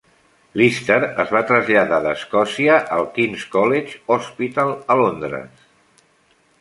Lister 0.59 0.95
es 1.23 1.33
va 1.35 1.41
traslladar 1.51 1.99
d'Escòcia 2.05 2.79
al 2.97 3.05
King's 3.19 3.45
College 3.57 4.01
Hospital, 4.17 4.73
a 4.95 4.97
Londres. 5.05 5.69